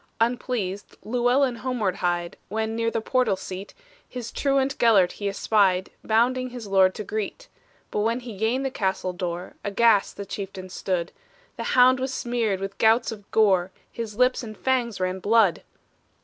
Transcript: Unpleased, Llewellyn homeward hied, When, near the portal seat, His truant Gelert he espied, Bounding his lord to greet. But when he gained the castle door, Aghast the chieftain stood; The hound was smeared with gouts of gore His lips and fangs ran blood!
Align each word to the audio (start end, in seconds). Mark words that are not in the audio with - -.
Unpleased, 0.19 0.97
Llewellyn 1.03 1.57
homeward 1.57 1.97
hied, 1.97 2.35
When, 2.49 2.75
near 2.75 2.89
the 2.89 3.01
portal 3.01 3.35
seat, 3.35 3.75
His 4.09 4.31
truant 4.31 4.79
Gelert 4.79 5.11
he 5.11 5.29
espied, 5.29 5.91
Bounding 6.03 6.49
his 6.49 6.65
lord 6.65 6.95
to 6.95 7.03
greet. 7.03 7.47
But 7.91 7.99
when 7.99 8.21
he 8.21 8.35
gained 8.35 8.65
the 8.65 8.71
castle 8.71 9.13
door, 9.13 9.53
Aghast 9.63 10.17
the 10.17 10.25
chieftain 10.25 10.69
stood; 10.69 11.11
The 11.55 11.63
hound 11.77 11.99
was 11.99 12.11
smeared 12.11 12.59
with 12.59 12.79
gouts 12.79 13.11
of 13.11 13.29
gore 13.29 13.69
His 13.91 14.17
lips 14.17 14.41
and 14.41 14.57
fangs 14.57 14.99
ran 14.99 15.19
blood! 15.19 15.61